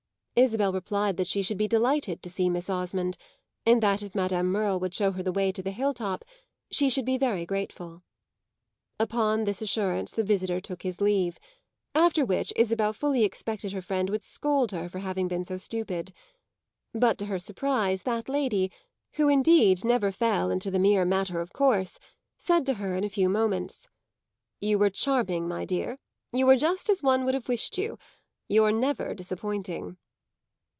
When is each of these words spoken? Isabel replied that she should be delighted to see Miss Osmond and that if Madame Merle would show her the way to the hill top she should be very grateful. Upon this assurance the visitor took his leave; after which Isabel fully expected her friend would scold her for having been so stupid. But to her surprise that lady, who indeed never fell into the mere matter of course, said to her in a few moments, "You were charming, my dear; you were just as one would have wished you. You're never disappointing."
Isabel 0.33 0.73
replied 0.73 1.17
that 1.17 1.27
she 1.27 1.43
should 1.43 1.57
be 1.57 1.67
delighted 1.67 2.23
to 2.23 2.29
see 2.29 2.49
Miss 2.49 2.67
Osmond 2.69 3.15
and 3.65 3.83
that 3.83 4.01
if 4.01 4.15
Madame 4.15 4.47
Merle 4.47 4.79
would 4.79 4.95
show 4.95 5.11
her 5.11 5.21
the 5.21 5.31
way 5.31 5.51
to 5.51 5.61
the 5.61 5.69
hill 5.69 5.93
top 5.93 6.25
she 6.71 6.89
should 6.89 7.05
be 7.05 7.17
very 7.17 7.45
grateful. 7.45 8.01
Upon 8.99 9.43
this 9.43 9.61
assurance 9.61 10.11
the 10.13 10.23
visitor 10.23 10.59
took 10.61 10.81
his 10.81 10.99
leave; 11.01 11.37
after 11.93 12.25
which 12.25 12.53
Isabel 12.55 12.91
fully 12.91 13.23
expected 13.23 13.71
her 13.73 13.83
friend 13.83 14.09
would 14.09 14.23
scold 14.23 14.71
her 14.71 14.89
for 14.89 14.99
having 14.99 15.27
been 15.27 15.45
so 15.45 15.57
stupid. 15.57 16.11
But 16.91 17.19
to 17.19 17.27
her 17.27 17.37
surprise 17.37 18.01
that 18.03 18.27
lady, 18.29 18.71
who 19.17 19.29
indeed 19.29 19.85
never 19.85 20.11
fell 20.11 20.49
into 20.49 20.71
the 20.71 20.79
mere 20.79 21.05
matter 21.05 21.39
of 21.41 21.53
course, 21.53 21.99
said 22.37 22.65
to 22.65 22.75
her 22.75 22.95
in 22.95 23.03
a 23.03 23.09
few 23.09 23.29
moments, 23.29 23.89
"You 24.59 24.79
were 24.79 24.89
charming, 24.89 25.47
my 25.47 25.65
dear; 25.65 25.99
you 26.31 26.47
were 26.47 26.57
just 26.57 26.89
as 26.89 27.03
one 27.03 27.25
would 27.25 27.35
have 27.35 27.49
wished 27.49 27.77
you. 27.77 27.99
You're 28.47 28.71
never 28.71 29.13
disappointing." 29.13 29.97